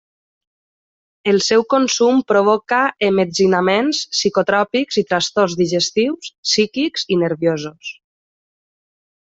El 1.33 1.35
seu 1.47 1.65
consum 1.73 2.23
provoca 2.31 2.79
emmetzinaments 3.09 4.01
psicotròpics 4.15 4.99
i 5.03 5.07
trastorns 5.13 5.57
digestius, 5.63 6.33
psíquics 6.53 7.09
i 7.17 7.23
nerviosos. 7.27 7.95